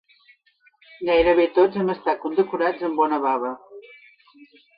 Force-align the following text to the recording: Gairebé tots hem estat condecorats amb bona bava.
Gairebé 1.09 1.45
tots 1.57 1.77
hem 1.81 1.91
estat 1.95 2.23
condecorats 2.25 2.89
amb 2.89 2.99
bona 3.03 3.21
bava. 3.27 3.53